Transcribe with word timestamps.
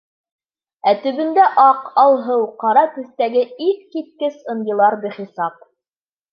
Ә 0.91 0.93
төбөндә 1.03 1.43
аҡ, 1.65 1.83
алһыу, 2.05 2.49
ҡара 2.65 2.85
төҫтәге 2.97 3.45
иҫ 3.69 3.87
киткес 3.95 4.43
ынйылар 4.57 5.01
бихисап. 5.07 5.65